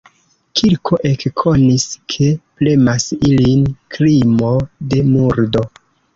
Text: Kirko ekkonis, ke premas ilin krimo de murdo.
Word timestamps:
Kirko 0.59 0.97
ekkonis, 1.09 1.85
ke 2.13 2.31
premas 2.63 3.07
ilin 3.19 3.69
krimo 3.99 4.53
de 4.95 5.07
murdo. 5.13 5.65